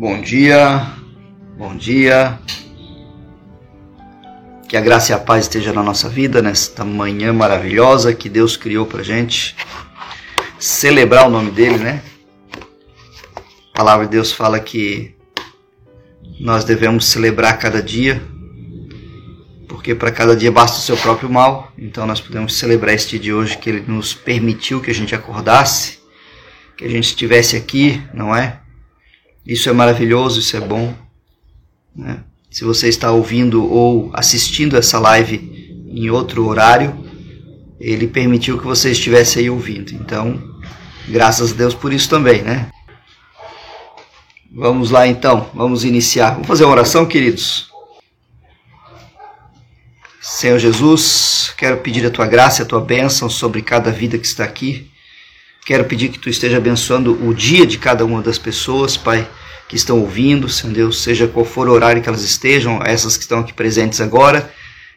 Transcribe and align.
Bom 0.00 0.22
dia, 0.22 0.94
bom 1.58 1.76
dia. 1.76 2.38
Que 4.66 4.76
a 4.76 4.80
graça 4.80 5.12
e 5.12 5.14
a 5.14 5.18
paz 5.18 5.44
esteja 5.44 5.74
na 5.74 5.82
nossa 5.82 6.08
vida 6.08 6.40
nesta 6.40 6.86
manhã 6.86 7.34
maravilhosa 7.34 8.14
que 8.14 8.28
Deus 8.28 8.56
criou 8.56 8.86
para 8.86 9.02
gente 9.02 9.54
celebrar 10.58 11.26
o 11.26 11.30
nome 11.30 11.50
dele, 11.50 11.76
né? 11.76 12.02
A 13.74 13.76
palavra 13.76 14.06
de 14.06 14.12
Deus 14.12 14.32
fala 14.32 14.58
que 14.58 15.14
nós 16.40 16.64
devemos 16.64 17.04
celebrar 17.04 17.58
cada 17.58 17.82
dia, 17.82 18.22
porque 19.80 19.94
para 19.94 20.12
cada 20.12 20.36
dia 20.36 20.52
basta 20.52 20.76
o 20.76 20.82
seu 20.82 20.94
próprio 20.94 21.30
mal. 21.30 21.72
Então 21.78 22.06
nós 22.06 22.20
podemos 22.20 22.54
celebrar 22.54 22.94
este 22.94 23.12
dia 23.12 23.20
de 23.20 23.32
hoje 23.32 23.56
que 23.56 23.70
ele 23.70 23.84
nos 23.88 24.12
permitiu 24.12 24.78
que 24.78 24.90
a 24.90 24.94
gente 24.94 25.14
acordasse, 25.14 26.00
que 26.76 26.84
a 26.84 26.88
gente 26.88 27.04
estivesse 27.04 27.56
aqui, 27.56 28.02
não 28.12 28.36
é? 28.36 28.60
Isso 29.44 29.70
é 29.70 29.72
maravilhoso, 29.72 30.38
isso 30.38 30.54
é 30.54 30.60
bom. 30.60 30.94
Né? 31.96 32.22
Se 32.50 32.62
você 32.62 32.90
está 32.90 33.10
ouvindo 33.10 33.64
ou 33.72 34.10
assistindo 34.12 34.76
essa 34.76 34.98
live 34.98 35.86
em 35.88 36.10
outro 36.10 36.46
horário, 36.46 37.02
ele 37.80 38.06
permitiu 38.06 38.58
que 38.58 38.66
você 38.66 38.90
estivesse 38.90 39.38
aí 39.38 39.48
ouvindo. 39.48 39.92
Então, 39.94 40.42
graças 41.08 41.52
a 41.52 41.54
Deus 41.54 41.72
por 41.72 41.90
isso 41.90 42.10
também, 42.10 42.42
né? 42.42 42.68
Vamos 44.52 44.90
lá 44.90 45.06
então, 45.06 45.48
vamos 45.54 45.84
iniciar. 45.84 46.32
Vamos 46.32 46.48
fazer 46.48 46.64
uma 46.64 46.72
oração, 46.72 47.06
queridos. 47.06 47.69
Senhor 50.20 50.58
Jesus, 50.58 51.52
quero 51.56 51.78
pedir 51.78 52.04
a 52.06 52.10
tua 52.10 52.26
graça 52.26 52.62
a 52.62 52.66
tua 52.66 52.80
bênção 52.80 53.30
sobre 53.30 53.62
cada 53.62 53.90
vida 53.90 54.18
que 54.18 54.26
está 54.26 54.44
aqui. 54.44 54.90
Quero 55.64 55.84
pedir 55.84 56.10
que 56.10 56.18
tu 56.18 56.28
esteja 56.28 56.58
abençoando 56.58 57.26
o 57.26 57.34
dia 57.34 57.66
de 57.66 57.78
cada 57.78 58.04
uma 58.04 58.20
das 58.20 58.38
pessoas, 58.38 58.96
Pai 58.96 59.28
que 59.70 59.76
estão 59.76 60.00
ouvindo, 60.00 60.48
Senhor 60.48 60.72
Deus, 60.72 61.00
seja 61.00 61.28
qual 61.28 61.44
for 61.44 61.68
o 61.68 61.72
horário 61.72 62.02
que 62.02 62.08
elas 62.08 62.24
estejam, 62.24 62.82
essas 62.84 63.16
que 63.16 63.22
estão 63.22 63.38
aqui 63.38 63.52
presentes 63.52 64.00
agora 64.00 64.52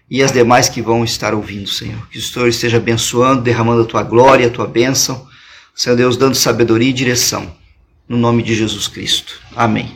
e 0.09 0.23
as 0.23 0.31
demais 0.31 0.67
que 0.67 0.81
vão 0.81 1.03
estar 1.03 1.35
ouvindo, 1.35 1.69
Senhor. 1.69 2.07
Que 2.09 2.17
o 2.17 2.21
Senhor 2.21 2.47
esteja 2.47 2.77
abençoando, 2.77 3.43
derramando 3.43 3.83
a 3.83 3.85
tua 3.85 4.01
glória, 4.01 4.47
a 4.47 4.49
tua 4.49 4.65
bênção, 4.65 5.27
Senhor 5.75 5.95
Deus, 5.95 6.17
dando 6.17 6.33
sabedoria 6.33 6.89
e 6.89 6.93
direção, 6.93 7.55
no 8.09 8.17
nome 8.17 8.41
de 8.41 8.55
Jesus 8.55 8.87
Cristo. 8.87 9.39
Amém. 9.55 9.95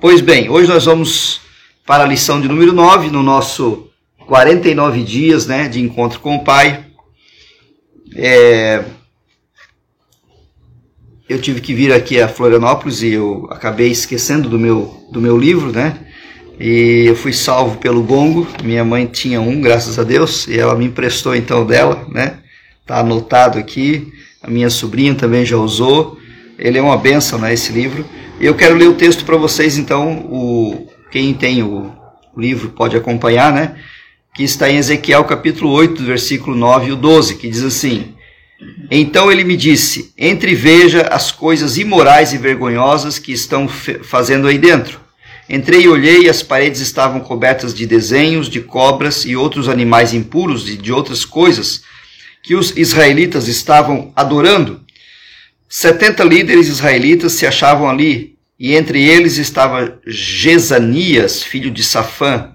Pois 0.00 0.22
bem, 0.22 0.48
hoje 0.48 0.66
nós 0.66 0.86
vamos 0.86 1.42
para 1.84 2.04
a 2.04 2.06
lição 2.06 2.40
de 2.40 2.48
número 2.48 2.72
9, 2.72 3.10
no 3.10 3.22
nosso 3.22 3.87
49 4.28 5.02
dias 5.02 5.46
né, 5.46 5.68
de 5.68 5.80
encontro 5.80 6.20
com 6.20 6.36
o 6.36 6.44
Pai. 6.44 6.84
É, 8.14 8.84
eu 11.26 11.40
tive 11.40 11.62
que 11.62 11.72
vir 11.72 11.94
aqui 11.94 12.20
a 12.20 12.28
Florianópolis 12.28 13.02
e 13.02 13.14
eu 13.14 13.48
acabei 13.50 13.90
esquecendo 13.90 14.46
do 14.46 14.58
meu, 14.58 15.08
do 15.10 15.18
meu 15.18 15.38
livro, 15.38 15.72
né? 15.72 15.98
E 16.60 17.04
eu 17.06 17.16
fui 17.16 17.32
salvo 17.32 17.78
pelo 17.78 18.02
gongo. 18.02 18.46
Minha 18.62 18.84
mãe 18.84 19.06
tinha 19.06 19.40
um, 19.40 19.62
graças 19.62 19.98
a 19.98 20.04
Deus, 20.04 20.46
e 20.46 20.58
ela 20.58 20.74
me 20.74 20.84
emprestou 20.84 21.34
então 21.34 21.64
dela, 21.64 22.06
né? 22.10 22.40
Tá 22.84 22.98
anotado 22.98 23.58
aqui. 23.58 24.12
A 24.42 24.50
minha 24.50 24.68
sobrinha 24.68 25.14
também 25.14 25.46
já 25.46 25.56
usou. 25.56 26.18
Ele 26.58 26.76
é 26.76 26.82
uma 26.82 26.98
benção, 26.98 27.38
né? 27.38 27.54
Esse 27.54 27.72
livro. 27.72 28.04
Eu 28.38 28.54
quero 28.54 28.76
ler 28.76 28.88
o 28.88 28.94
texto 28.94 29.24
para 29.24 29.36
vocês, 29.38 29.78
então. 29.78 30.18
O, 30.30 30.86
quem 31.10 31.32
tem 31.32 31.62
o 31.62 31.92
livro 32.36 32.70
pode 32.70 32.94
acompanhar, 32.94 33.52
né? 33.52 33.76
Que 34.34 34.44
está 34.44 34.70
em 34.70 34.76
Ezequiel 34.76 35.24
capítulo 35.24 35.70
8, 35.70 36.02
versículo 36.02 36.56
9 36.56 36.88
e 36.88 36.92
o 36.92 36.96
12, 36.96 37.36
que 37.36 37.48
diz 37.48 37.62
assim: 37.62 38.14
então 38.90 39.30
ele 39.30 39.44
me 39.44 39.56
disse: 39.56 40.12
Entre 40.16 40.54
veja 40.54 41.02
as 41.02 41.30
coisas 41.30 41.78
imorais 41.78 42.32
e 42.32 42.38
vergonhosas 42.38 43.18
que 43.18 43.32
estão 43.32 43.68
fazendo 43.68 44.48
aí 44.48 44.58
dentro. 44.58 45.00
Entrei 45.48 45.82
e 45.82 45.88
olhei, 45.88 46.24
e 46.24 46.28
as 46.28 46.42
paredes 46.42 46.80
estavam 46.80 47.20
cobertas 47.20 47.74
de 47.74 47.86
desenhos 47.86 48.48
de 48.48 48.60
cobras 48.60 49.24
e 49.24 49.34
outros 49.34 49.68
animais 49.68 50.12
impuros 50.12 50.68
e 50.68 50.76
de 50.76 50.92
outras 50.92 51.24
coisas 51.24 51.82
que 52.42 52.54
os 52.54 52.76
israelitas 52.76 53.48
estavam 53.48 54.12
adorando. 54.14 54.84
Setenta 55.68 56.24
líderes 56.24 56.68
israelitas 56.68 57.32
se 57.32 57.46
achavam 57.46 57.88
ali, 57.88 58.36
e 58.58 58.74
entre 58.74 59.02
eles 59.02 59.38
estava 59.38 59.98
Jezanias, 60.06 61.42
filho 61.42 61.70
de 61.70 61.82
Safã. 61.82 62.54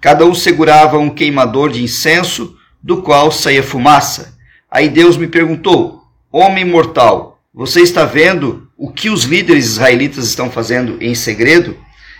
Cada 0.00 0.24
um 0.24 0.34
segurava 0.34 0.98
um 0.98 1.10
queimador 1.10 1.70
de 1.70 1.82
incenso, 1.82 2.56
do 2.82 3.02
qual 3.02 3.32
saía 3.32 3.62
fumaça. 3.62 4.36
Aí 4.70 4.88
Deus 4.88 5.16
me 5.16 5.26
perguntou: 5.26 6.02
Homem 6.30 6.64
mortal, 6.64 7.40
você 7.52 7.80
está 7.80 8.04
vendo 8.04 8.68
o 8.76 8.92
que 8.92 9.08
os 9.08 9.24
líderes 9.24 9.64
israelitas 9.64 10.26
estão 10.26 10.50
fazendo 10.50 11.02
em 11.02 11.14
segredo? 11.14 11.76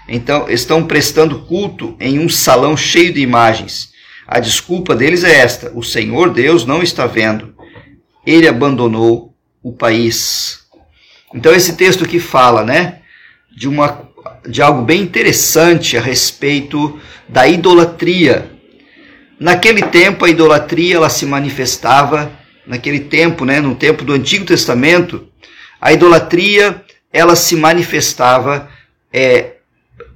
Então, 0.09 0.49
estão 0.49 0.87
prestando 0.87 1.41
culto 1.47 1.97
em 2.01 2.19
um 2.19 2.29
salão 2.29 2.77
cheio 2.77 3.13
de 3.13 3.21
imagens. 3.21 3.91
A 4.27 4.41
desculpa 4.41 4.95
deles 4.95 5.23
é 5.25 5.37
esta: 5.37 5.71
o 5.75 5.83
Senhor 5.83 6.31
Deus 6.31 6.65
não 6.65 6.83
está 6.83 7.07
vendo. 7.07 7.55
Ele 8.25 8.49
abandonou 8.49 9.35
o 9.63 9.73
país. 9.73 10.61
Então, 11.35 11.53
esse 11.53 11.77
texto 11.77 12.05
aqui 12.05 12.19
fala, 12.19 12.65
né, 12.65 13.01
de 13.55 13.69
uma 13.69 14.09
de 14.49 14.63
algo 14.63 14.83
bem 14.83 15.03
interessante 15.03 15.97
a 15.97 16.01
respeito 16.01 16.99
da 17.29 17.47
idolatria. 17.47 18.51
Naquele 19.39 19.83
tempo 19.83 20.25
a 20.25 20.31
idolatria 20.31 20.97
ela 20.97 21.11
se 21.11 21.27
manifestava, 21.27 22.33
naquele 22.67 23.01
tempo, 23.01 23.45
né, 23.45 23.61
no 23.61 23.75
tempo 23.75 24.05
do 24.05 24.13
Antigo 24.13 24.45
Testamento, 24.45 25.29
a 25.81 25.93
idolatria 25.93 26.83
ela 27.13 27.37
se 27.37 27.57
manifestava 27.57 28.69
é, 29.13 29.57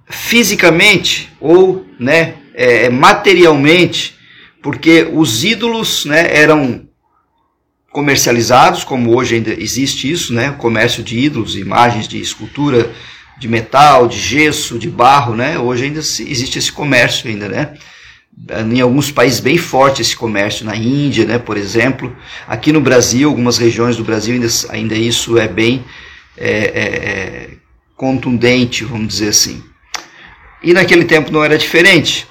fisicamente 0.09 1.31
ou 1.41 1.87
né, 1.99 2.35
é, 2.55 2.89
materialmente, 2.89 4.17
porque 4.63 5.09
os 5.13 5.45
ídolos 5.45 6.05
né, 6.05 6.29
eram 6.37 6.89
comercializados, 7.93 8.85
como 8.85 9.17
hoje 9.17 9.37
ainda 9.37 9.53
existe 9.53 10.11
isso, 10.11 10.33
né, 10.33 10.55
comércio 10.59 11.03
de 11.03 11.19
ídolos, 11.19 11.57
imagens 11.57 12.07
de 12.07 12.21
escultura 12.21 12.91
de 13.41 13.49
metal, 13.49 14.07
de 14.07 14.19
gesso, 14.19 14.79
de 14.79 14.89
barro, 14.89 15.35
né, 15.35 15.59
hoje 15.59 15.85
ainda 15.85 15.99
existe 15.99 16.59
esse 16.59 16.71
comércio 16.71 17.29
ainda, 17.29 17.49
né, 17.49 17.75
em 18.71 18.81
alguns 18.81 19.11
países 19.11 19.41
bem 19.41 19.59
forte 19.59 20.03
esse 20.03 20.17
comércio, 20.17 20.65
na 20.65 20.77
Índia, 20.77 21.25
né, 21.25 21.39
por 21.39 21.57
exemplo. 21.57 22.15
Aqui 22.47 22.73
no 22.73 22.81
Brasil, 22.81 23.29
algumas 23.29 23.59
regiões 23.59 23.97
do 23.97 24.05
Brasil 24.05 24.35
ainda, 24.35 24.47
ainda 24.71 24.95
isso 24.95 25.39
é 25.39 25.49
bem 25.49 25.85
é, 26.37 26.51
é, 26.51 26.85
é, 26.85 27.51
contundente, 27.97 28.85
vamos 28.85 29.09
dizer 29.09 29.29
assim. 29.29 29.63
E 30.63 30.73
naquele 30.73 31.05
tempo 31.05 31.31
não 31.31 31.45
era 31.45 31.59
diferente. 31.59 32.27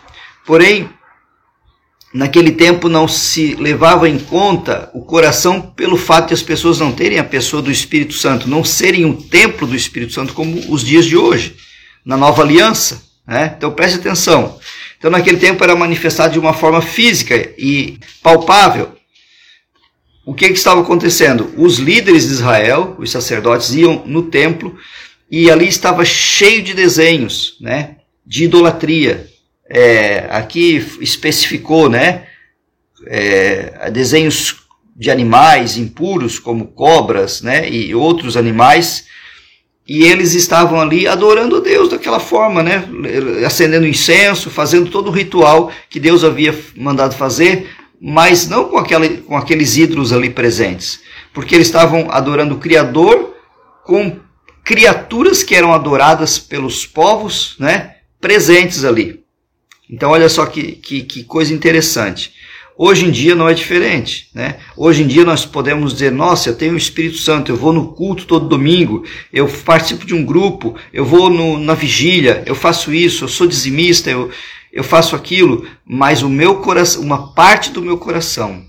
Porém, 0.46 0.90
naquele 2.14 2.52
tempo 2.52 2.90
não 2.90 3.08
se 3.08 3.56
levava 3.56 4.10
em 4.10 4.18
conta 4.18 4.90
o 4.94 5.02
coração 5.02 5.62
pelo 5.62 5.98
fato 5.98 6.30
de 6.30 6.34
as 6.34 6.42
pessoas 6.42 6.80
não 6.80 6.92
terem 6.92 7.20
a 7.20 7.24
pessoa 7.24 7.62
do 7.62 7.72
Espírito 7.72 8.14
Santo, 8.14 8.50
não 8.50 8.64
serem 8.64 9.06
o 9.06 9.16
templo 9.16 9.68
do 9.68 9.76
Espírito 9.76 10.14
Santo 10.14 10.34
como 10.34 10.60
os 10.72 10.84
dias 10.84 11.06
de 11.06 11.16
hoje, 11.16 11.56
na 12.04 12.18
nova 12.18 12.42
aliança. 12.42 13.04
Né? 13.28 13.54
Então 13.58 13.72
preste 13.72 14.00
atenção. 14.00 14.60
Então, 15.00 15.10
naquele 15.10 15.38
tempo 15.38 15.64
era 15.64 15.76
manifestado 15.78 16.34
de 16.34 16.40
uma 16.40 16.54
forma 16.54 16.82
física 16.82 17.54
e 17.58 17.98
palpável. 18.22 18.92
O 20.26 20.34
que, 20.34 20.48
que 20.48 20.54
estava 20.54 20.82
acontecendo? 20.82 21.54
Os 21.56 21.78
líderes 21.78 22.28
de 22.28 22.34
Israel, 22.34 22.96
os 23.00 23.10
sacerdotes, 23.10 23.74
iam 23.74 24.04
no 24.06 24.24
templo 24.24 24.78
e 25.32 25.50
ali 25.50 25.68
estava 25.68 26.04
cheio 26.04 26.62
de 26.62 26.74
desenhos, 26.74 27.56
né, 27.62 27.96
de 28.26 28.44
idolatria. 28.44 29.29
É, 29.70 30.28
aqui 30.32 30.84
especificou, 31.00 31.90
né, 31.90 32.26
é, 33.06 33.92
desenhos 33.92 34.68
de 34.96 35.12
animais 35.12 35.78
impuros 35.78 36.40
como 36.40 36.68
cobras, 36.68 37.42
né, 37.42 37.70
e 37.70 37.94
outros 37.94 38.36
animais 38.36 39.08
e 39.90 40.04
eles 40.04 40.36
estavam 40.36 40.80
ali 40.80 41.08
adorando 41.08 41.58
a 41.58 41.60
Deus 41.60 41.90
daquela 41.90 42.20
forma, 42.20 42.62
né? 42.62 42.88
Acendendo 43.44 43.88
incenso, 43.88 44.52
fazendo 44.52 44.92
todo 44.92 45.08
o 45.08 45.12
ritual 45.12 45.72
que 45.90 46.00
Deus 46.00 46.24
havia 46.24 46.56
mandado 46.78 47.16
fazer, 47.16 47.68
mas 48.00 48.48
não 48.48 48.66
com, 48.66 48.78
aquela, 48.78 49.10
com 49.10 49.36
aqueles 49.36 49.78
ídolos 49.78 50.14
ali 50.14 50.30
presentes. 50.30 51.02
Porque 51.34 51.56
eles 51.56 51.66
estavam 51.66 52.08
adorando 52.12 52.54
o 52.54 52.60
Criador 52.60 53.36
com 53.84 54.20
criaturas 54.64 55.42
que 55.42 55.56
eram 55.56 55.74
adoradas 55.74 56.38
pelos 56.38 56.86
povos, 56.86 57.56
né? 57.58 57.96
Presentes 58.22 58.86
ali. 58.86 59.24
Então, 59.90 60.12
olha 60.12 60.30
só 60.30 60.46
que, 60.46 60.74
que, 60.74 61.02
que 61.02 61.24
coisa 61.24 61.54
interessante. 61.54 62.34
Hoje 62.78 63.06
em 63.06 63.12
dia 63.12 63.36
não 63.36 63.50
é 63.50 63.54
diferente, 63.54 64.30
né? 64.34 64.56
Hoje 64.78 65.04
em 65.04 65.08
dia 65.08 65.26
nós 65.26 65.46
podemos 65.46 65.92
dizer, 65.92 66.14
nossa, 66.14 66.50
eu 66.50 66.56
tenho 66.56 66.76
o 66.76 66.78
Espírito 66.78 67.18
Santo, 67.18 67.52
eu 67.52 67.58
vou 67.58 67.74
no 67.74 67.92
culto 67.92 68.26
todo 68.26 68.48
domingo, 68.48 69.04
eu 69.34 69.50
participo 69.50 70.06
de 70.06 70.14
um 70.14 70.24
grupo, 70.24 70.76
eu 70.94 71.04
vou 71.04 71.30
no, 71.30 71.60
na 71.60 71.74
vigília, 71.74 72.42
eu 72.46 72.56
faço 72.56 72.94
isso, 72.94 73.26
eu 73.26 73.28
sou 73.28 73.46
dizimista, 73.46 74.10
eu, 74.10 74.32
eu 74.72 74.82
faço 74.82 75.14
aquilo, 75.14 75.68
mas 75.86 76.22
o 76.22 76.30
meu 76.30 76.62
coração, 76.62 77.02
uma 77.02 77.34
parte 77.34 77.70
do 77.72 77.82
meu 77.82 77.98
coração 77.98 78.64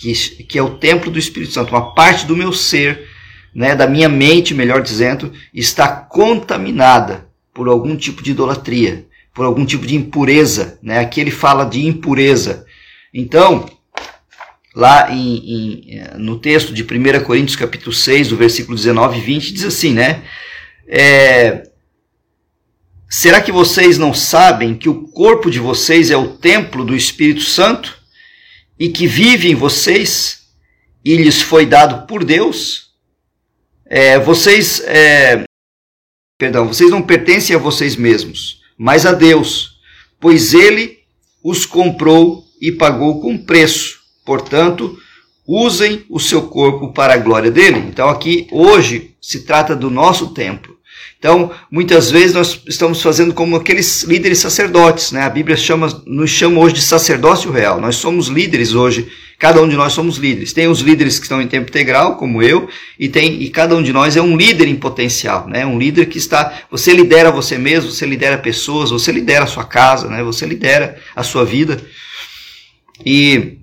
que, 0.00 0.14
que 0.44 0.58
é 0.58 0.62
o 0.62 0.78
templo 0.78 1.10
do 1.10 1.18
Espírito 1.18 1.52
Santo, 1.52 1.74
uma 1.74 1.94
parte 1.94 2.24
do 2.24 2.34
meu 2.34 2.54
ser, 2.54 3.06
né, 3.54 3.76
da 3.76 3.86
minha 3.86 4.08
mente, 4.08 4.54
melhor 4.54 4.80
dizendo, 4.80 5.30
está 5.52 5.88
contaminada 5.88 7.28
por 7.52 7.68
algum 7.68 7.94
tipo 7.94 8.22
de 8.22 8.30
idolatria, 8.30 9.06
por 9.34 9.44
algum 9.44 9.64
tipo 9.64 9.86
de 9.86 9.96
impureza. 9.96 10.78
Né? 10.82 10.98
Aqui 10.98 11.20
ele 11.20 11.30
fala 11.30 11.64
de 11.64 11.86
impureza. 11.86 12.66
Então, 13.12 13.68
lá 14.74 15.12
em, 15.12 15.36
em, 15.36 16.00
no 16.18 16.38
texto 16.38 16.72
de 16.72 16.82
1 16.82 17.24
Coríntios 17.24 17.56
capítulo 17.56 17.92
6, 17.92 18.28
do 18.28 18.36
versículo 18.36 18.76
19 18.76 19.18
e 19.18 19.20
20, 19.20 19.52
diz 19.52 19.64
assim, 19.64 19.92
né? 19.92 20.22
É, 20.86 21.70
Será 23.12 23.40
que 23.40 23.50
vocês 23.50 23.98
não 23.98 24.14
sabem 24.14 24.72
que 24.72 24.88
o 24.88 25.08
corpo 25.08 25.50
de 25.50 25.58
vocês 25.58 26.12
é 26.12 26.16
o 26.16 26.28
templo 26.28 26.84
do 26.84 26.94
Espírito 26.94 27.42
Santo 27.42 27.98
e 28.78 28.88
que 28.88 29.04
vive 29.08 29.50
em 29.50 29.54
vocês 29.56 30.46
e 31.04 31.16
lhes 31.16 31.42
foi 31.42 31.66
dado 31.66 32.06
por 32.06 32.22
Deus? 32.22 32.92
É, 33.84 34.16
vocês, 34.20 34.78
é, 34.86 35.42
perdão, 36.38 36.68
vocês 36.68 36.88
não 36.88 37.02
pertencem 37.02 37.56
a 37.56 37.58
vocês 37.58 37.96
mesmos, 37.96 38.59
mas 38.82 39.04
a 39.04 39.12
Deus, 39.12 39.78
pois 40.18 40.54
Ele 40.54 41.00
os 41.44 41.66
comprou 41.66 42.46
e 42.58 42.72
pagou 42.72 43.20
com 43.20 43.36
preço. 43.36 44.00
Portanto, 44.24 44.98
usem 45.46 46.06
o 46.08 46.18
seu 46.18 46.48
corpo 46.48 46.90
para 46.90 47.12
a 47.12 47.18
glória 47.18 47.50
dele. 47.50 47.76
Então 47.76 48.08
aqui 48.08 48.48
hoje 48.50 49.14
se 49.20 49.44
trata 49.44 49.76
do 49.76 49.90
nosso 49.90 50.28
templo. 50.32 50.78
Então, 51.18 51.50
muitas 51.70 52.10
vezes 52.10 52.32
nós 52.32 52.62
estamos 52.66 53.02
fazendo 53.02 53.34
como 53.34 53.54
aqueles 53.54 54.04
líderes 54.04 54.38
sacerdotes, 54.38 55.12
né? 55.12 55.20
A 55.22 55.28
Bíblia 55.28 55.54
chama, 55.54 56.02
nos 56.06 56.30
chama 56.30 56.58
hoje 56.58 56.76
de 56.76 56.82
sacerdócio 56.82 57.50
real. 57.50 57.78
Nós 57.78 57.96
somos 57.96 58.28
líderes 58.28 58.72
hoje, 58.72 59.06
cada 59.38 59.60
um 59.60 59.68
de 59.68 59.76
nós 59.76 59.92
somos 59.92 60.16
líderes. 60.16 60.54
Tem 60.54 60.66
os 60.66 60.80
líderes 60.80 61.18
que 61.18 61.24
estão 61.24 61.42
em 61.42 61.46
tempo 61.46 61.68
integral, 61.68 62.16
como 62.16 62.42
eu, 62.42 62.68
e 62.98 63.06
tem 63.06 63.42
e 63.42 63.50
cada 63.50 63.76
um 63.76 63.82
de 63.82 63.92
nós 63.92 64.16
é 64.16 64.22
um 64.22 64.34
líder 64.34 64.66
em 64.66 64.76
potencial, 64.76 65.46
né? 65.46 65.66
Um 65.66 65.78
líder 65.78 66.06
que 66.06 66.16
está, 66.16 66.62
você 66.70 66.94
lidera 66.94 67.30
você 67.30 67.58
mesmo, 67.58 67.90
você 67.90 68.06
lidera 68.06 68.38
pessoas, 68.38 68.90
você 68.90 69.12
lidera 69.12 69.44
a 69.44 69.48
sua 69.48 69.64
casa, 69.64 70.08
né? 70.08 70.22
Você 70.22 70.46
lidera 70.46 70.96
a 71.14 71.22
sua 71.22 71.44
vida. 71.44 71.82
E 73.04 73.58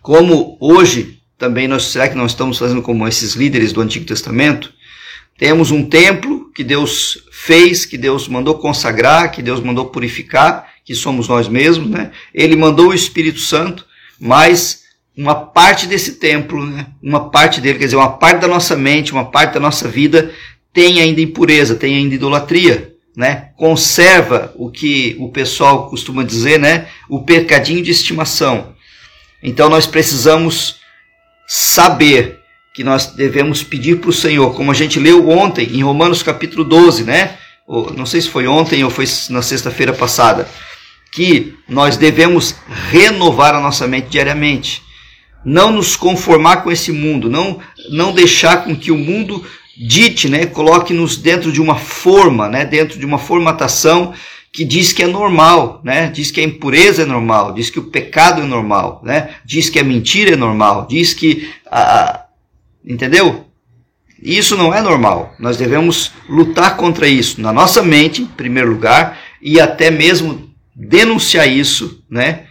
como 0.00 0.56
hoje 0.60 1.20
também 1.36 1.66
nós 1.66 1.84
será 1.84 2.08
que 2.08 2.14
nós 2.14 2.30
estamos 2.30 2.58
fazendo 2.58 2.82
como 2.82 3.08
esses 3.08 3.34
líderes 3.34 3.72
do 3.72 3.80
Antigo 3.80 4.04
Testamento? 4.04 4.72
Temos 5.40 5.70
um 5.70 5.82
templo 5.86 6.52
que 6.54 6.62
Deus 6.62 7.16
fez, 7.32 7.86
que 7.86 7.96
Deus 7.96 8.28
mandou 8.28 8.58
consagrar, 8.58 9.32
que 9.32 9.40
Deus 9.40 9.58
mandou 9.58 9.86
purificar, 9.86 10.68
que 10.84 10.94
somos 10.94 11.28
nós 11.28 11.48
mesmos, 11.48 11.88
né? 11.88 12.10
Ele 12.34 12.54
mandou 12.54 12.88
o 12.88 12.94
Espírito 12.94 13.38
Santo, 13.40 13.86
mas 14.20 14.82
uma 15.16 15.34
parte 15.34 15.86
desse 15.86 16.16
templo, 16.16 16.66
né? 16.66 16.88
uma 17.02 17.30
parte 17.30 17.58
dele, 17.58 17.78
quer 17.78 17.86
dizer, 17.86 17.96
uma 17.96 18.18
parte 18.18 18.42
da 18.42 18.48
nossa 18.48 18.76
mente, 18.76 19.12
uma 19.12 19.30
parte 19.30 19.54
da 19.54 19.60
nossa 19.60 19.88
vida 19.88 20.30
tem 20.74 21.00
ainda 21.00 21.22
impureza, 21.22 21.74
tem 21.74 21.96
ainda 21.96 22.14
idolatria, 22.14 22.94
né? 23.16 23.48
Conserva 23.56 24.52
o 24.56 24.70
que 24.70 25.16
o 25.18 25.30
pessoal 25.30 25.88
costuma 25.88 26.22
dizer, 26.22 26.58
né? 26.58 26.86
O 27.08 27.22
pecadinho 27.22 27.82
de 27.82 27.90
estimação. 27.90 28.74
Então 29.42 29.70
nós 29.70 29.86
precisamos 29.86 30.76
saber 31.48 32.39
que 32.80 32.84
nós 32.84 33.08
devemos 33.08 33.62
pedir 33.62 34.00
para 34.00 34.08
o 34.08 34.12
Senhor, 34.12 34.54
como 34.54 34.70
a 34.70 34.74
gente 34.74 34.98
leu 34.98 35.28
ontem 35.28 35.68
em 35.70 35.82
Romanos 35.82 36.22
capítulo 36.22 36.64
12, 36.64 37.04
né? 37.04 37.36
não 37.94 38.06
sei 38.06 38.22
se 38.22 38.30
foi 38.30 38.46
ontem 38.46 38.82
ou 38.82 38.88
foi 38.88 39.04
na 39.28 39.42
sexta-feira 39.42 39.92
passada, 39.92 40.48
que 41.12 41.54
nós 41.68 41.98
devemos 41.98 42.54
renovar 42.90 43.54
a 43.54 43.60
nossa 43.60 43.86
mente 43.86 44.08
diariamente. 44.08 44.82
Não 45.44 45.70
nos 45.70 45.94
conformar 45.94 46.62
com 46.62 46.72
esse 46.72 46.90
mundo, 46.90 47.28
não, 47.28 47.60
não 47.90 48.14
deixar 48.14 48.64
com 48.64 48.74
que 48.74 48.90
o 48.90 48.96
mundo 48.96 49.44
dite, 49.76 50.30
né, 50.30 50.46
coloque-nos 50.46 51.18
dentro 51.18 51.52
de 51.52 51.60
uma 51.60 51.76
forma, 51.76 52.48
né, 52.48 52.64
dentro 52.64 52.98
de 52.98 53.04
uma 53.04 53.18
formatação 53.18 54.14
que 54.50 54.64
diz 54.64 54.90
que 54.90 55.02
é 55.02 55.06
normal, 55.06 55.82
né? 55.84 56.08
Diz 56.08 56.30
que 56.30 56.40
a 56.40 56.44
impureza 56.44 57.02
é 57.02 57.06
normal, 57.06 57.52
diz 57.52 57.68
que 57.68 57.78
o 57.78 57.84
pecado 57.84 58.40
é 58.40 58.44
normal, 58.44 59.02
né? 59.04 59.34
Diz 59.44 59.68
que 59.68 59.78
a 59.78 59.84
mentira 59.84 60.32
é 60.32 60.36
normal, 60.36 60.88
diz 60.90 61.14
que 61.14 61.48
a, 61.70 62.24
Entendeu? 62.84 63.46
Isso 64.22 64.56
não 64.56 64.74
é 64.74 64.82
normal. 64.82 65.34
Nós 65.38 65.56
devemos 65.56 66.12
lutar 66.28 66.76
contra 66.76 67.08
isso 67.08 67.40
na 67.40 67.52
nossa 67.52 67.82
mente, 67.82 68.22
em 68.22 68.26
primeiro 68.26 68.70
lugar, 68.70 69.18
e 69.40 69.58
até 69.58 69.90
mesmo 69.90 70.50
denunciar 70.74 71.48
isso, 71.48 72.02
né? 72.08 72.44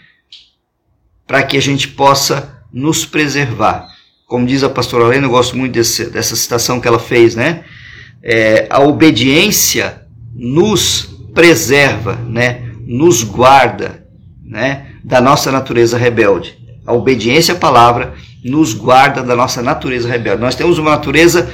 Para 1.28 1.44
que 1.44 1.58
a 1.58 1.62
gente 1.62 1.88
possa 1.88 2.64
nos 2.74 3.06
preservar. 3.06 3.88
Como 4.26 4.46
diz 4.46 4.64
a 4.64 4.70
pastora 4.70 5.06
Helena, 5.06 5.28
eu 5.28 5.32
gosto 5.32 5.58
muito 5.58 5.74
desse, 5.74 6.06
dessa 6.06 6.36
citação 6.36 6.80
que 6.80 6.88
ela 6.88 7.00
fez, 7.00 7.36
né? 7.36 7.64
É, 8.22 8.68
a 8.70 8.80
obediência 8.82 10.06
nos 10.36 11.10
preserva, 11.34 12.16
né? 12.16 12.72
Nos 12.86 13.24
guarda, 13.24 14.06
né? 14.44 14.88
Da 15.04 15.22
nossa 15.22 15.52
natureza 15.52 15.98
rebelde. 15.98 16.58
A 16.86 16.94
obediência 16.94 17.54
à 17.54 17.58
palavra 17.58 18.16
nos 18.44 18.74
guarda 18.74 19.22
da 19.22 19.36
nossa 19.36 19.62
natureza 19.62 20.08
rebelde. 20.08 20.42
Nós 20.42 20.56
temos 20.56 20.78
uma 20.78 20.92
natureza 20.92 21.52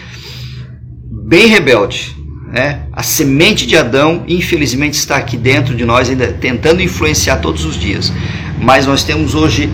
bem 1.10 1.48
rebelde. 1.48 2.16
Né? 2.48 2.84
A 2.94 3.02
semente 3.02 3.66
de 3.66 3.76
Adão, 3.76 4.24
infelizmente, 4.28 4.94
está 4.94 5.18
aqui 5.18 5.36
dentro 5.36 5.76
de 5.76 5.84
nós, 5.84 6.10
ainda 6.10 6.32
tentando 6.32 6.82
influenciar 6.82 7.38
todos 7.38 7.66
os 7.66 7.78
dias. 7.78 8.14
Mas 8.62 8.86
nós 8.86 9.04
temos 9.04 9.34
hoje 9.34 9.70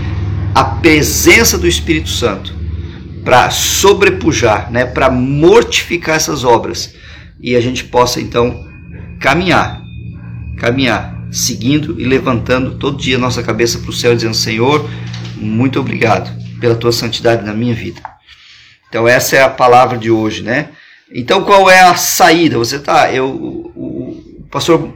a 0.56 0.64
presença 0.64 1.58
do 1.58 1.68
Espírito 1.68 2.10
Santo 2.10 2.56
para 3.24 3.50
sobrepujar, 3.52 4.72
né? 4.72 4.86
para 4.86 5.10
mortificar 5.10 6.16
essas 6.16 6.44
obras. 6.44 6.96
E 7.42 7.56
a 7.56 7.62
gente 7.62 7.84
possa 7.84 8.22
então 8.22 8.66
caminhar, 9.20 9.82
caminhar, 10.58 11.28
seguindo 11.30 12.00
e 12.00 12.06
levantando 12.06 12.76
todo 12.76 12.98
dia 12.98 13.18
nossa 13.18 13.44
cabeça 13.44 13.80
para 13.80 13.90
o 13.90 13.94
céu, 13.94 14.16
dizendo: 14.16 14.36
Senhor, 14.36 14.88
muito 15.38 15.80
obrigado 15.80 16.42
pela 16.62 16.76
tua 16.76 16.94
santidade 16.94 17.44
na 17.44 17.54
minha 17.54 17.74
vida. 17.74 18.02
Então 18.88 19.08
essa 19.08 19.36
é 19.36 19.42
a 19.42 19.50
palavra 19.50 19.98
de 19.98 20.10
hoje, 20.10 20.44
né? 20.44 20.70
Então 21.14 21.44
qual 21.44 21.70
é 21.70 21.82
a 21.82 21.96
saída? 21.96 22.58
Você 22.58 22.80
tá, 22.80 23.12
eu 23.12 23.28
o, 23.28 24.40
o 24.40 24.48
pastor 24.50 24.94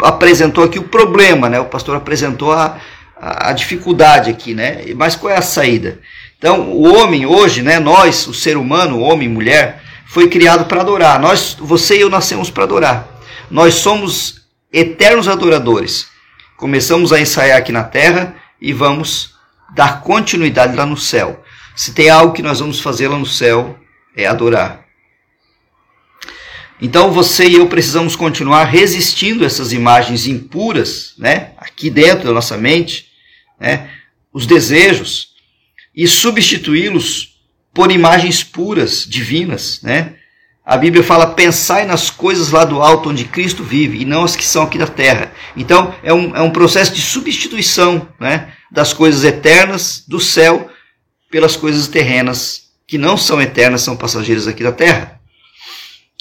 apresentou 0.00 0.64
aqui 0.64 0.78
o 0.78 0.84
problema, 0.84 1.48
né? 1.50 1.60
O 1.60 1.66
pastor 1.66 1.96
apresentou 1.96 2.52
a, 2.52 2.78
a, 3.20 3.50
a 3.50 3.52
dificuldade 3.52 4.30
aqui, 4.30 4.54
né? 4.54 4.84
Mas 4.96 5.16
qual 5.16 5.32
é 5.32 5.36
a 5.36 5.42
saída? 5.42 5.98
Então, 6.42 6.72
o 6.72 6.92
homem 6.92 7.24
hoje, 7.24 7.62
né, 7.62 7.78
nós, 7.78 8.26
o 8.26 8.34
ser 8.34 8.56
humano, 8.56 8.98
homem 8.98 9.28
e 9.28 9.32
mulher, 9.32 9.80
foi 10.04 10.28
criado 10.28 10.64
para 10.64 10.80
adorar. 10.80 11.20
Nós, 11.20 11.56
você 11.56 11.96
e 11.96 12.00
eu 12.00 12.10
nascemos 12.10 12.50
para 12.50 12.64
adorar. 12.64 13.08
Nós 13.48 13.74
somos 13.74 14.42
eternos 14.72 15.28
adoradores. 15.28 16.08
Começamos 16.56 17.12
a 17.12 17.20
ensaiar 17.20 17.58
aqui 17.58 17.70
na 17.70 17.84
terra 17.84 18.34
e 18.60 18.72
vamos 18.72 19.34
dar 19.74 20.02
continuidade 20.02 20.76
lá 20.76 20.86
no 20.86 20.96
céu. 20.96 21.42
Se 21.74 21.92
tem 21.92 22.10
algo 22.10 22.32
que 22.32 22.42
nós 22.42 22.60
vamos 22.60 22.80
fazer 22.80 23.08
lá 23.08 23.18
no 23.18 23.26
céu, 23.26 23.78
é 24.16 24.26
adorar. 24.26 24.84
Então 26.80 27.12
você 27.12 27.46
e 27.46 27.54
eu 27.54 27.68
precisamos 27.68 28.16
continuar 28.16 28.64
resistindo 28.64 29.44
essas 29.44 29.72
imagens 29.72 30.26
impuras, 30.26 31.14
né, 31.16 31.52
aqui 31.56 31.88
dentro 31.88 32.24
da 32.24 32.32
nossa 32.32 32.56
mente, 32.56 33.06
né, 33.58 33.88
os 34.32 34.46
desejos, 34.46 35.28
e 35.94 36.08
substituí-los 36.08 37.40
por 37.72 37.90
imagens 37.90 38.42
puras, 38.42 39.04
divinas, 39.06 39.80
né? 39.82 40.16
A 40.64 40.76
Bíblia 40.76 41.02
fala: 41.02 41.26
pensai 41.26 41.84
nas 41.84 42.10
coisas 42.10 42.50
lá 42.50 42.64
do 42.64 42.80
alto 42.80 43.10
onde 43.10 43.24
Cristo 43.24 43.64
vive 43.64 44.00
e 44.00 44.04
não 44.04 44.24
as 44.24 44.36
que 44.36 44.44
são 44.44 44.62
aqui 44.62 44.78
da 44.78 44.86
terra. 44.86 45.32
Então 45.56 45.94
é 46.02 46.12
um, 46.12 46.36
é 46.36 46.40
um 46.40 46.50
processo 46.50 46.92
de 46.92 47.00
substituição, 47.00 48.08
né? 48.18 48.52
das 48.70 48.92
coisas 48.92 49.24
eternas 49.24 50.02
do 50.08 50.18
céu 50.18 50.70
pelas 51.30 51.56
coisas 51.56 51.88
terrenas 51.88 52.62
que 52.86 52.96
não 52.98 53.16
são 53.16 53.40
eternas, 53.40 53.82
são 53.82 53.96
passageiras 53.96 54.46
aqui 54.46 54.62
da 54.62 54.72
terra. 54.72 55.20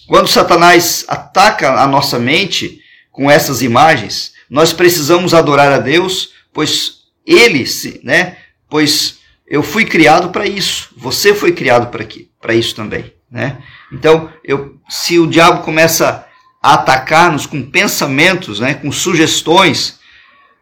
Quando 0.08 0.28
Satanás 0.28 1.06
ataca 1.08 1.82
a 1.82 1.88
nossa 1.88 2.18
mente 2.18 2.80
com 3.12 3.30
essas 3.30 3.62
imagens, 3.62 4.34
nós 4.50 4.74
precisamos 4.74 5.34
adorar 5.34 5.72
a 5.72 5.80
Deus, 5.80 6.32
pois 6.54 7.02
ele, 7.26 7.66
né? 8.04 8.38
Pois 8.70 9.20
eu 9.48 9.62
fui 9.62 9.86
criado 9.86 10.30
para 10.30 10.46
isso. 10.46 10.90
Você 10.98 11.34
foi 11.34 11.52
criado 11.52 11.88
para 11.92 12.06
para 12.40 12.54
isso 12.54 12.76
também, 12.76 13.14
né? 13.32 13.64
Então, 13.92 14.32
eu, 14.44 14.78
se 14.90 15.18
o 15.18 15.26
diabo 15.26 15.64
começa 15.64 16.28
a 16.62 16.74
atacar-nos 16.74 17.46
com 17.46 17.64
pensamentos, 17.64 18.60
né, 18.60 18.74
com 18.74 18.92
sugestões, 18.92 20.00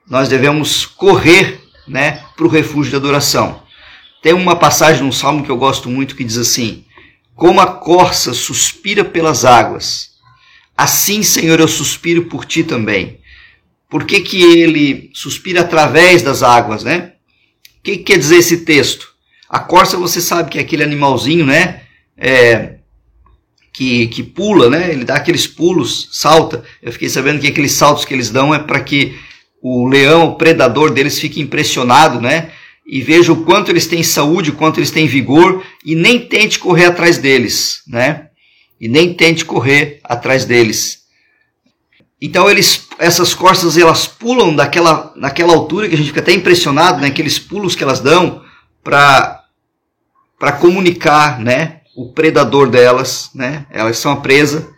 nós 0.08 0.30
devemos 0.30 0.86
correr 0.86 1.62
né, 1.88 2.24
para 2.38 2.46
o 2.46 2.50
refúgio 2.50 2.92
de 2.92 2.96
adoração. 2.96 3.64
Tem 4.22 4.34
uma 4.34 4.56
passagem 4.56 5.04
no 5.04 5.12
Salmo 5.12 5.44
que 5.44 5.50
eu 5.50 5.58
gosto 5.58 5.90
muito 5.90 6.16
que 6.16 6.24
diz 6.24 6.38
assim: 6.38 6.86
Como 7.36 7.60
a 7.60 7.68
corça 7.68 8.34
suspira 8.34 9.04
pelas 9.04 9.46
águas, 9.46 10.12
assim, 10.78 11.24
Senhor, 11.24 11.60
eu 11.60 11.68
suspiro 11.68 12.26
por 12.26 12.46
ti 12.46 12.64
também. 12.64 13.20
Por 13.90 14.06
que, 14.06 14.20
que 14.20 14.42
ele 14.42 15.10
suspira 15.14 15.62
através 15.62 16.22
das 16.22 16.44
águas, 16.44 16.84
né? 16.84 17.14
O 17.80 17.84
que, 17.84 17.98
que 17.98 18.04
quer 18.04 18.20
dizer 18.20 18.38
esse 18.38 18.58
texto? 18.58 19.10
A 19.50 19.60
corça 19.60 19.98
você 19.98 20.22
sabe 20.22 20.52
que 20.52 20.60
é 20.60 20.62
aquele 20.62 20.84
animalzinho, 20.84 21.46
né? 21.46 21.82
É, 22.20 22.80
que, 23.72 24.08
que 24.08 24.24
pula, 24.24 24.70
né? 24.70 24.92
Ele 24.92 25.06
dá 25.06 25.16
aqueles 25.16 25.48
pulos, 25.48 26.10
salta. 26.12 26.64
Eu 26.84 26.92
fiquei 26.92 27.08
sabendo 27.08 27.40
que 27.40 27.48
aqueles 27.48 27.72
saltos 27.72 28.04
que 28.04 28.14
eles 28.14 28.30
dão 28.30 28.54
é 28.54 28.60
para 28.60 28.82
que 28.82 29.18
o 29.62 29.88
leão, 29.88 30.28
o 30.28 30.36
predador 30.36 30.92
deles, 30.92 31.18
fique 31.18 31.40
impressionado, 31.40 32.20
né? 32.20 32.52
E 32.86 33.02
veja 33.02 33.32
o 33.32 33.46
quanto 33.46 33.72
eles 33.72 33.88
têm 33.88 34.04
saúde, 34.04 34.50
o 34.50 34.56
quanto 34.56 34.80
eles 34.80 34.92
têm 34.92 35.08
vigor 35.08 35.64
e 35.86 35.96
nem 35.96 36.20
tente 36.20 36.60
correr 36.60 36.86
atrás 36.86 37.18
deles, 37.18 37.82
né? 37.88 38.28
E 38.82 38.90
nem 38.90 39.14
tente 39.14 39.46
correr 39.46 40.02
atrás 40.04 40.44
deles. 40.44 41.04
Então 42.22 42.50
eles, 42.50 42.88
essas 42.98 43.34
corças 43.34 43.78
elas 43.78 44.08
pulam 44.08 44.54
daquela, 44.54 45.14
daquela 45.16 45.54
altura 45.54 45.88
que 45.88 45.96
a 45.96 45.98
gente 45.98 46.08
fica 46.08 46.20
até 46.20 46.34
impressionado, 46.34 47.00
né? 47.00 47.08
Aqueles 47.08 47.40
pulos 47.40 47.76
que 47.76 47.84
elas 47.84 48.02
dão 48.02 48.44
para 48.84 49.38
para 50.38 50.54
comunicar, 50.54 51.38
né? 51.40 51.79
O 52.02 52.14
predador 52.14 52.70
delas, 52.70 53.30
né? 53.34 53.66
Elas 53.72 53.98
são 53.98 54.12
a 54.12 54.18
presa 54.18 54.70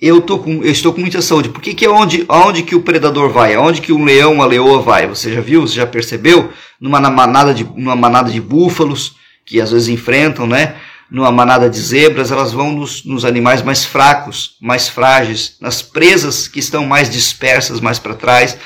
eu, 0.00 0.20
tô 0.20 0.38
com, 0.38 0.64
eu 0.64 0.72
estou 0.72 0.94
com 0.94 1.00
muita 1.00 1.20
saúde. 1.20 1.50
Por 1.50 1.60
que, 1.60 1.74
que 1.74 1.84
é 1.84 1.90
onde, 1.90 2.24
onde 2.28 2.62
que 2.62 2.74
o 2.74 2.80
predador 2.80 3.30
vai? 3.30 3.54
Aonde 3.54 3.82
que 3.82 3.92
um 3.92 4.04
leão, 4.04 4.32
uma 4.32 4.46
leoa 4.46 4.80
vai? 4.80 5.06
Você 5.06 5.34
já 5.34 5.40
viu? 5.42 5.60
Você 5.60 5.74
já 5.74 5.86
percebeu? 5.86 6.50
Numa 6.80 6.98
manada 7.00 7.52
de, 7.52 7.64
numa 7.64 7.94
manada 7.94 8.30
de 8.30 8.40
búfalos, 8.40 9.16
que 9.44 9.60
às 9.60 9.70
vezes 9.70 9.88
enfrentam, 9.88 10.46
né? 10.46 10.76
Numa 11.10 11.30
manada 11.30 11.68
de 11.68 11.78
zebras, 11.78 12.30
elas 12.30 12.52
vão 12.52 12.72
nos, 12.72 13.04
nos 13.04 13.24
animais 13.24 13.62
mais 13.62 13.84
fracos, 13.84 14.56
mais 14.60 14.88
frágeis, 14.88 15.56
nas 15.60 15.82
presas 15.82 16.48
que 16.48 16.60
estão 16.60 16.86
mais 16.86 17.10
dispersas, 17.10 17.80
mais 17.80 17.98
para 17.98 18.14
trás, 18.14 18.56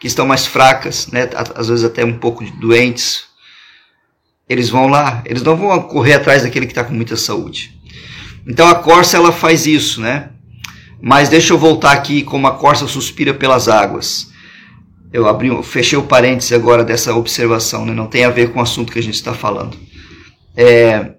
que 0.00 0.08
estão 0.08 0.26
mais 0.26 0.46
fracas, 0.46 1.06
né? 1.08 1.28
Às 1.54 1.68
vezes 1.68 1.84
até 1.84 2.04
um 2.04 2.18
pouco 2.18 2.42
doentes. 2.58 3.29
Eles 4.50 4.68
vão 4.68 4.88
lá, 4.88 5.22
eles 5.24 5.44
não 5.44 5.56
vão 5.56 5.80
correr 5.82 6.14
atrás 6.14 6.42
daquele 6.42 6.66
que 6.66 6.72
está 6.72 6.82
com 6.82 6.92
muita 6.92 7.16
saúde. 7.16 7.72
Então 8.44 8.66
a 8.66 8.74
corça 8.74 9.16
ela 9.16 9.30
faz 9.30 9.64
isso, 9.64 10.00
né? 10.00 10.30
Mas 11.00 11.28
deixa 11.28 11.52
eu 11.52 11.58
voltar 11.58 11.92
aqui 11.92 12.22
como 12.22 12.48
a 12.48 12.56
corça 12.56 12.88
suspira 12.88 13.32
pelas 13.32 13.68
águas. 13.68 14.32
Eu 15.12 15.28
abri, 15.28 15.50
fechei 15.62 15.96
o 15.96 16.02
parêntese 16.02 16.52
agora 16.52 16.82
dessa 16.82 17.14
observação, 17.14 17.86
né? 17.86 17.94
não 17.94 18.08
tem 18.08 18.24
a 18.24 18.30
ver 18.30 18.50
com 18.52 18.58
o 18.58 18.62
assunto 18.62 18.92
que 18.92 18.98
a 18.98 19.02
gente 19.02 19.14
está 19.14 19.32
falando. 19.32 19.78
É, 20.56 21.12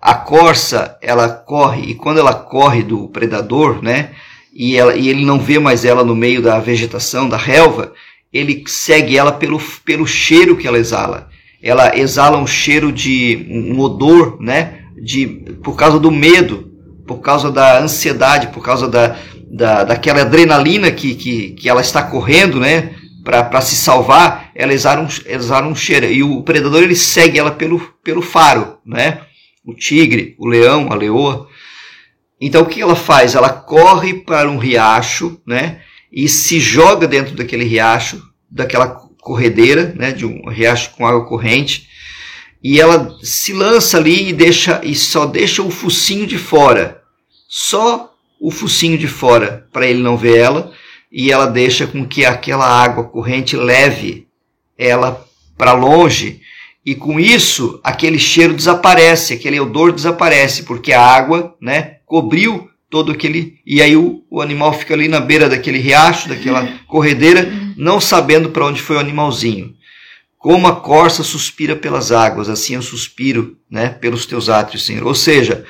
a 0.00 0.14
corça, 0.14 0.98
ela 1.00 1.28
corre, 1.28 1.92
e 1.92 1.94
quando 1.94 2.18
ela 2.18 2.34
corre 2.34 2.82
do 2.82 3.06
predador, 3.08 3.80
né? 3.80 4.10
E, 4.52 4.76
ela, 4.76 4.96
e 4.96 5.08
ele 5.08 5.24
não 5.24 5.38
vê 5.38 5.60
mais 5.60 5.84
ela 5.84 6.02
no 6.02 6.16
meio 6.16 6.42
da 6.42 6.58
vegetação, 6.58 7.28
da 7.28 7.36
relva, 7.36 7.92
ele 8.32 8.64
segue 8.66 9.16
ela 9.16 9.30
pelo, 9.30 9.60
pelo 9.84 10.04
cheiro 10.04 10.56
que 10.56 10.66
ela 10.66 10.78
exala. 10.78 11.32
Ela 11.64 11.96
exala 11.98 12.36
um 12.36 12.46
cheiro 12.46 12.92
de 12.92 13.46
um 13.50 13.80
odor, 13.80 14.36
né? 14.38 14.80
De, 15.02 15.26
por 15.62 15.74
causa 15.76 15.98
do 15.98 16.10
medo, 16.10 16.70
por 17.06 17.20
causa 17.20 17.50
da 17.50 17.80
ansiedade, 17.80 18.48
por 18.48 18.62
causa 18.62 18.86
da, 18.86 19.16
da, 19.50 19.82
daquela 19.82 20.20
adrenalina 20.20 20.92
que, 20.92 21.14
que, 21.14 21.50
que 21.52 21.66
ela 21.66 21.80
está 21.80 22.02
correndo, 22.02 22.60
né? 22.60 22.94
Para 23.24 23.62
se 23.62 23.76
salvar, 23.76 24.50
ela 24.54 24.74
exala 24.74 25.00
um, 25.00 25.08
exala 25.24 25.66
um 25.66 25.74
cheiro. 25.74 26.04
E 26.04 26.22
o 26.22 26.42
predador 26.42 26.82
ele 26.82 26.94
segue 26.94 27.38
ela 27.38 27.50
pelo, 27.50 27.80
pelo 28.04 28.20
faro, 28.20 28.76
né? 28.84 29.22
O 29.64 29.72
tigre, 29.72 30.36
o 30.38 30.46
leão, 30.46 30.92
a 30.92 30.94
leoa. 30.94 31.48
Então 32.38 32.60
o 32.60 32.66
que 32.66 32.82
ela 32.82 32.94
faz? 32.94 33.34
Ela 33.34 33.48
corre 33.48 34.12
para 34.12 34.50
um 34.50 34.58
riacho, 34.58 35.40
né? 35.46 35.80
E 36.12 36.28
se 36.28 36.60
joga 36.60 37.08
dentro 37.08 37.34
daquele 37.34 37.64
riacho, 37.64 38.22
daquela 38.50 39.03
corredeira, 39.24 39.94
né? 39.96 40.12
De 40.12 40.26
um 40.26 40.48
riacho 40.48 40.90
com 40.90 41.06
água 41.06 41.26
corrente 41.26 41.88
e 42.64 42.80
ela 42.80 43.14
se 43.22 43.52
lança 43.52 43.98
ali 43.98 44.30
e 44.30 44.32
deixa 44.32 44.80
e 44.82 44.94
só 44.94 45.26
deixa 45.26 45.62
o 45.62 45.70
focinho 45.70 46.26
de 46.26 46.38
fora, 46.38 47.02
só 47.46 48.14
o 48.40 48.50
focinho 48.50 48.96
de 48.96 49.06
fora 49.06 49.68
para 49.70 49.86
ele 49.86 50.02
não 50.02 50.16
ver 50.16 50.38
ela 50.38 50.72
e 51.12 51.30
ela 51.30 51.44
deixa 51.44 51.86
com 51.86 52.06
que 52.06 52.24
aquela 52.24 52.66
água 52.66 53.04
corrente 53.04 53.54
leve 53.54 54.26
ela 54.78 55.26
para 55.58 55.74
longe 55.74 56.40
e 56.84 56.94
com 56.94 57.20
isso 57.20 57.78
aquele 57.84 58.18
cheiro 58.18 58.54
desaparece, 58.54 59.34
aquele 59.34 59.60
odor 59.60 59.92
desaparece 59.92 60.62
porque 60.62 60.94
a 60.94 61.02
água, 61.02 61.54
né, 61.60 61.96
cobriu 62.06 62.70
todo 62.88 63.12
aquele 63.12 63.58
e 63.66 63.82
aí 63.82 63.94
o, 63.94 64.22
o 64.30 64.40
animal 64.40 64.72
fica 64.72 64.94
ali 64.94 65.06
na 65.06 65.20
beira 65.20 65.50
daquele 65.50 65.78
riacho, 65.78 66.30
daquela 66.30 66.66
corredeira, 66.86 67.46
não 67.76 68.00
sabendo 68.00 68.50
para 68.50 68.66
onde 68.66 68.80
foi 68.80 68.96
o 68.96 69.00
animalzinho. 69.00 69.74
Como 70.38 70.66
a 70.66 70.76
corça 70.76 71.22
suspira 71.22 71.74
pelas 71.74 72.12
águas, 72.12 72.48
assim 72.48 72.74
eu 72.74 72.82
suspiro 72.82 73.56
né, 73.70 73.88
pelos 73.88 74.26
teus 74.26 74.48
átrios, 74.48 74.84
Senhor. 74.84 75.06
Ou 75.06 75.14
seja, 75.14 75.64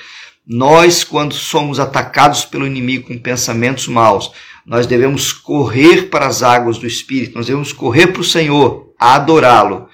nós, 0.47 1.05
quando 1.05 1.33
somos 1.33 1.79
atacados 1.79 2.45
pelo 2.45 2.67
inimigo 2.67 3.09
com 3.09 3.17
pensamentos 3.17 3.87
maus, 3.87 4.33
nós 4.67 4.87
devemos 4.87 5.33
correr 5.33 6.09
para 6.09 6.27
as 6.27 6.43
águas 6.43 6.79
do 6.79 6.87
Espírito, 6.87 7.37
nós 7.37 7.47
devemos 7.47 7.73
correr 7.73 8.09
para 8.09 8.21
o 8.21 8.25
Senhor, 8.25 8.93
a 8.99 9.15
adorá-lo. 9.15 9.89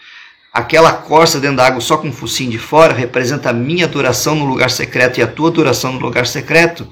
Aquela 0.52 0.92
corça 0.92 1.38
dentro 1.38 1.58
da 1.58 1.66
água 1.66 1.80
só 1.80 1.96
com 1.96 2.08
o 2.08 2.12
focinho 2.12 2.50
de 2.50 2.58
fora 2.58 2.92
representa 2.92 3.50
a 3.50 3.52
minha 3.52 3.84
adoração 3.84 4.34
no 4.34 4.44
lugar 4.44 4.70
secreto 4.70 5.18
e 5.18 5.22
a 5.22 5.26
tua 5.26 5.48
adoração 5.48 5.92
no 5.92 6.00
lugar 6.00 6.26
secreto, 6.26 6.88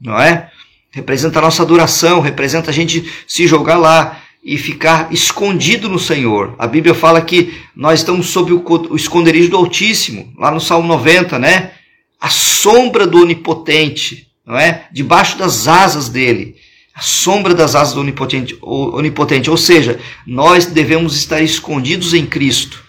não 0.00 0.18
é? 0.18 0.50
Representa 0.90 1.38
a 1.38 1.42
nossa 1.42 1.62
adoração, 1.62 2.20
representa 2.20 2.70
a 2.70 2.74
gente 2.74 3.08
se 3.28 3.46
jogar 3.46 3.76
lá 3.76 4.19
e 4.42 4.56
ficar 4.56 5.12
escondido 5.12 5.88
no 5.88 5.98
Senhor. 5.98 6.54
A 6.58 6.66
Bíblia 6.66 6.94
fala 6.94 7.20
que 7.20 7.54
nós 7.76 8.00
estamos 8.00 8.28
sob 8.28 8.52
o, 8.52 8.96
esconderijo 8.96 9.50
do 9.50 9.56
Altíssimo, 9.56 10.32
lá 10.38 10.50
no 10.50 10.60
Salmo 10.60 10.88
90, 10.88 11.38
né? 11.38 11.72
A 12.18 12.30
sombra 12.30 13.06
do 13.06 13.20
Onipotente, 13.20 14.28
não 14.46 14.58
é? 14.58 14.86
Debaixo 14.92 15.36
das 15.36 15.68
asas 15.68 16.08
dele. 16.08 16.56
A 16.94 17.02
sombra 17.02 17.54
das 17.54 17.74
asas 17.74 17.94
do 17.94 18.00
Onipotente, 18.00 18.58
onipotente. 18.60 19.50
Ou 19.50 19.56
seja, 19.56 20.00
nós 20.26 20.66
devemos 20.66 21.16
estar 21.16 21.42
escondidos 21.42 22.14
em 22.14 22.26
Cristo, 22.26 22.82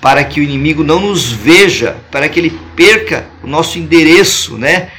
para 0.00 0.24
que 0.24 0.40
o 0.40 0.42
inimigo 0.42 0.82
não 0.82 1.00
nos 1.00 1.30
veja, 1.30 1.96
para 2.10 2.28
que 2.28 2.40
ele 2.40 2.58
perca 2.74 3.30
o 3.42 3.46
nosso 3.46 3.78
endereço, 3.78 4.58
né? 4.58 4.90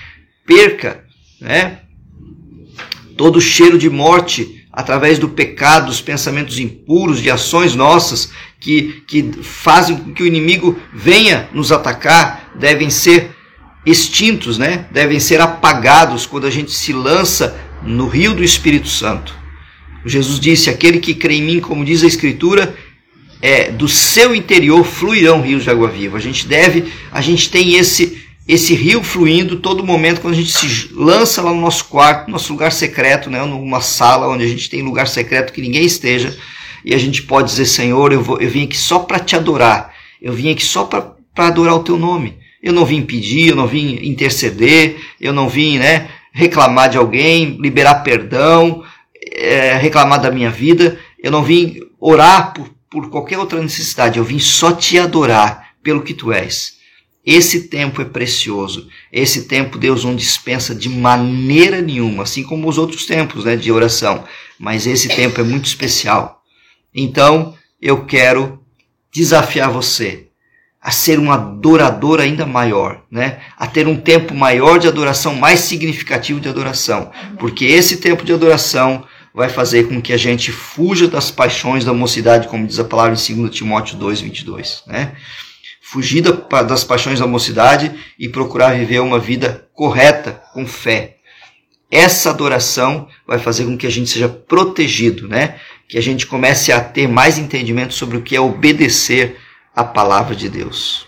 Perca, 0.46 1.04
né? 1.40 1.80
Todo 3.18 3.40
cheiro 3.40 3.78
de 3.78 3.90
morte 3.90 4.62
através 4.74 5.20
do 5.20 5.30
pecado, 5.30 5.86
dos 5.86 6.01
pensamentos 6.01 6.58
impuros, 6.58 7.22
de 7.22 7.30
ações 7.30 7.75
nossas 7.75 8.32
que, 8.60 9.03
que 9.08 9.32
fazem 9.44 9.96
com 9.96 10.12
que 10.12 10.24
o 10.24 10.25
inimigo 10.25 10.80
venha 10.92 11.48
nos 11.53 11.72
atacar, 11.72 12.51
devem 12.56 12.89
ser 12.89 13.30
extintos, 13.86 14.58
né? 14.58 14.88
devem 14.92 15.20
ser 15.20 15.39
apagados 15.39 16.25
quando 16.25 16.48
a 16.48 16.50
gente 16.50 16.72
se 16.72 16.92
lança 16.92 17.56
no 17.84 18.08
rio 18.08 18.34
do 18.34 18.44
Espírito 18.44 18.88
Santo. 18.88 19.36
Jesus 20.03 20.39
disse: 20.39 20.70
Aquele 20.70 21.00
que 21.00 21.13
crê 21.13 21.36
em 21.36 21.44
mim, 21.44 21.60
como 21.60 21.86
diz 21.86 22.03
a 22.03 22.08
Escritura, 22.08 22.75
é, 23.42 23.72
do 23.72 23.88
seu 23.88 24.34
interior 24.34 24.84
fluirão 24.84 25.42
rios 25.42 25.63
de 25.63 25.70
água 25.70 25.88
viva. 25.88 26.18
A 26.18 26.22
gente 26.22 26.48
deve, 26.48 26.92
a 27.12 27.22
gente 27.22 27.50
tem 27.50 27.75
esse 27.75 28.24
esse 28.48 28.74
rio 28.74 29.02
fluindo 29.02 29.58
todo 29.58 29.86
momento 29.86 30.20
quando 30.20 30.34
a 30.34 30.38
gente 30.38 30.52
se 30.52 30.94
lança 30.94 31.42
lá 31.42 31.54
no 31.54 31.62
nosso 31.62 31.86
quarto, 31.86 32.30
nosso 32.30 32.52
lugar 32.52 32.72
secreto, 32.72 33.30
né, 33.30 33.44
numa 33.46 33.80
sala 33.80 34.28
onde 34.28 34.44
a 34.44 34.48
gente 34.48 34.70
tem 34.70 34.82
lugar 34.82 35.08
secreto 35.08 35.54
que 35.54 35.62
ninguém 35.62 35.86
esteja, 35.86 36.38
e 36.84 36.94
a 36.94 36.98
gente 36.98 37.24
pode 37.24 37.50
dizer, 37.50 37.66
Senhor, 37.66 38.12
eu, 38.12 38.22
vou, 38.22 38.42
eu 38.42 38.50
vim 38.50 38.64
aqui 38.64 38.78
só 38.78 39.00
para 39.00 39.20
te 39.20 39.36
adorar, 39.36 39.94
eu 40.22 40.34
vim 40.34 40.52
aqui 40.52 40.64
só 40.64 40.84
para 40.84 41.16
adorar 41.38 41.76
o 41.76 41.84
teu 41.84 41.98
nome. 41.98 42.38
Eu 42.62 42.72
não 42.72 42.86
vim 42.86 43.02
pedir, 43.02 43.50
eu 43.50 43.56
não 43.56 43.68
vim 43.68 44.00
interceder, 44.04 44.98
eu 45.20 45.34
não 45.34 45.50
vim 45.50 45.78
né, 45.78 46.10
reclamar 46.32 46.90
de 46.90 46.98
alguém, 46.98 47.58
liberar 47.60 47.96
perdão, 47.96 48.84
é, 49.34 49.74
reclamar 49.76 50.22
da 50.22 50.32
minha 50.32 50.50
vida, 50.50 51.00
eu 51.22 51.32
não 51.32 51.44
vim 51.44 51.80
orar 52.00 52.54
por, 52.54 52.70
por 52.90 53.10
qualquer 53.10 53.38
outra 53.38 53.62
necessidade, 53.62 54.18
eu 54.18 54.24
vim 54.24 54.40
só 54.40 54.72
te 54.72 54.98
adorar 54.98 55.72
pelo 55.82 56.02
que 56.02 56.14
tu 56.14 56.32
és. 56.32 56.83
Esse 57.25 57.68
tempo 57.70 58.01
é 58.01 58.06
precioso. 58.06 58.88
Esse 59.12 59.44
tempo 59.44 59.77
Deus 59.77 60.03
não 60.03 60.15
dispensa 60.15 60.75
de 60.75 60.89
maneira 60.89 61.82
nenhuma, 61.82 62.24
assim 62.24 62.44
como 62.44 62.68
os 62.68 62.77
outros 62.77 63.06
tempos 63.06 63.46
né, 63.46 63.56
de 63.56 63.72
oração. 63.72 64.25
Mas 64.60 64.86
esse 64.86 65.08
tempo 65.08 65.39
é 65.39 65.44
muito 65.44 65.65
especial. 65.65 66.42
Então, 66.94 67.56
eu 67.82 68.06
quero 68.06 68.60
desafiar 69.12 69.72
você 69.72 70.27
a 70.82 70.92
ser 70.92 71.18
um 71.18 71.32
adorador 71.32 72.20
ainda 72.20 72.46
maior, 72.46 73.03
né? 73.10 73.39
A 73.58 73.65
ter 73.65 73.88
um 73.88 73.96
tempo 73.96 74.36
maior 74.36 74.77
de 74.77 74.88
adoração, 74.88 75.34
mais 75.34 75.62
significativo 75.62 76.42
de 76.42 76.50
adoração, 76.50 77.10
porque 77.39 77.63
esse 77.63 77.98
tempo 77.98 78.25
de 78.25 78.34
adoração 78.34 79.06
vai 79.34 79.48
fazer 79.48 79.88
com 79.88 80.01
que 80.01 80.12
a 80.12 80.18
gente 80.18 80.51
fuja 80.51 81.08
das 81.08 81.32
paixões 81.32 81.86
da 81.86 81.94
mocidade, 81.94 82.50
como 82.50 82.68
diz 82.68 82.80
a 82.80 82.84
palavra 82.84 83.18
em 83.18 83.36
2 83.36 83.56
Timóteo 83.56 83.98
2:22, 83.98 84.84
né? 84.86 85.13
Fugir 85.94 86.24
das 86.24 86.84
paixões 86.84 87.20
da 87.20 87.28
mocidade 87.28 87.94
e 88.18 88.28
procurar 88.28 88.76
viver 88.76 89.00
uma 89.00 89.20
vida 89.20 89.70
correta, 89.76 90.42
com 90.52 90.66
fé. 90.66 91.18
Essa 91.92 92.32
adoração 92.32 93.08
vai 93.28 93.38
fazer 93.38 93.66
com 93.66 93.78
que 93.78 93.86
a 93.86 93.92
gente 93.92 94.10
seja 94.10 94.28
protegido, 94.28 95.28
né? 95.28 95.60
Que 95.88 96.00
a 96.00 96.02
gente 96.02 96.26
comece 96.26 96.72
a 96.72 96.82
ter 96.82 97.08
mais 97.08 97.38
entendimento 97.38 97.94
sobre 97.94 98.18
o 98.18 98.24
que 98.24 98.36
é 98.36 98.42
obedecer 98.42 99.38
à 99.76 99.84
palavra 99.84 100.36
de 100.36 100.50
Deus. 100.50 101.06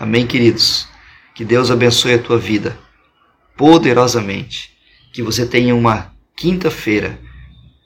Amém, 0.00 0.26
queridos? 0.26 0.88
Que 1.34 1.44
Deus 1.44 1.70
abençoe 1.70 2.14
a 2.14 2.18
tua 2.18 2.38
vida 2.38 2.78
poderosamente. 3.58 4.70
Que 5.12 5.22
você 5.22 5.44
tenha 5.44 5.74
uma 5.74 6.14
quinta-feira 6.34 7.20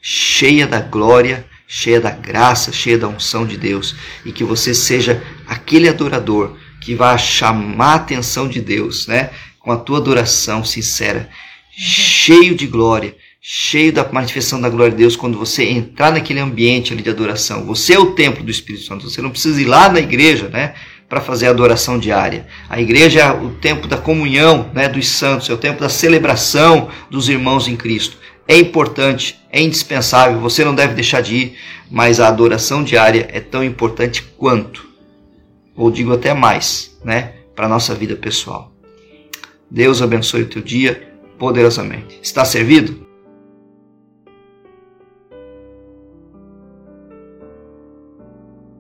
cheia 0.01 0.69
da 0.69 0.79
glória, 0.79 1.45
cheia 1.67 2.01
da 2.01 2.11
graça, 2.11 2.73
cheia 2.73 2.99
da 2.99 3.09
unção 3.09 3.47
de 3.47 3.57
Deus 3.57 3.95
e 4.25 4.33
que 4.33 4.45
você 4.45 4.75
seja 4.75 5.23
aquele 5.47 5.89
adorador 5.89 6.57
que 6.81 6.95
vai 6.95 7.19
chamar 7.19 7.93
a 7.93 7.95
atenção 7.97 8.49
de 8.49 8.61
Deus, 8.61 9.07
né? 9.07 9.31
Com 9.59 9.73
a 9.73 9.77
tua 9.77 9.99
adoração 9.99 10.65
sincera, 10.65 11.29
cheio 11.77 12.55
de 12.55 12.67
glória, 12.67 13.17
cheio 13.41 13.93
da 13.93 14.09
manifestação 14.13 14.61
da 14.61 14.69
glória 14.69 14.93
de 14.93 14.99
Deus 14.99 15.17
quando 15.17 15.37
você 15.37 15.65
entrar 15.65 16.13
naquele 16.13 16.39
ambiente 16.39 16.93
ali 16.93 17.03
de 17.03 17.11
adoração. 17.11 17.67
Você 17.67 17.95
é 17.95 17.99
o 17.99 18.13
templo 18.13 18.45
do 18.45 18.51
Espírito 18.51 18.85
Santo. 18.85 19.11
Você 19.11 19.21
não 19.21 19.31
precisa 19.31 19.61
ir 19.61 19.65
lá 19.65 19.89
na 19.89 19.99
igreja, 19.99 20.49
né? 20.49 20.75
para 21.09 21.21
fazer 21.21 21.47
a 21.47 21.51
adoração 21.51 21.99
diária. 21.99 22.47
A 22.69 22.81
igreja 22.81 23.21
é 23.21 23.31
o 23.31 23.51
tempo 23.51 23.87
da 23.87 23.97
comunhão 23.97 24.71
né, 24.75 24.89
dos 24.89 25.09
santos, 25.09 25.49
é 25.49 25.53
o 25.53 25.59
tempo 25.59 25.81
da 25.81 25.89
celebração 25.89 26.89
dos 27.11 27.29
irmãos 27.29 27.69
em 27.69 27.77
Cristo. 27.77 28.17
É 28.49 28.57
importante, 28.57 29.39
é 29.57 29.63
indispensável, 29.63 30.39
você 30.39 30.63
não 30.63 30.75
deve 30.75 30.93
deixar 30.93 31.23
de 31.23 31.35
ir, 31.35 31.57
mas 31.91 32.21
a 32.21 32.29
adoração 32.29 32.85
diária 32.85 33.27
é 33.33 33.41
tão 33.41 33.65
importante 33.65 34.23
quanto, 34.37 34.87
ou 35.75 35.91
digo 35.91 36.13
até 36.13 36.35
mais, 36.35 36.95
né, 37.03 37.33
para 37.55 37.65
a 37.65 37.69
nossa 37.69 37.95
vida 37.95 38.15
pessoal. 38.15 38.71
Deus 39.71 40.03
abençoe 40.03 40.43
o 40.43 40.49
teu 40.49 40.61
dia 40.61 41.11
poderosamente. 41.39 42.19
Está 42.23 42.45
servido? 42.45 43.06